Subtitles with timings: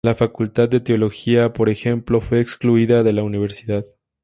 [0.03, 3.85] La facultad de teología, por ejemplo, fue excluida de la universidad.